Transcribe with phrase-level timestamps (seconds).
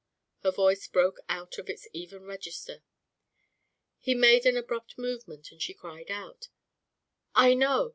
[0.41, 2.83] Her voice broke out of its even register.
[3.99, 6.47] He made an abrupt movement, and she cried out:
[7.35, 7.89] "I know!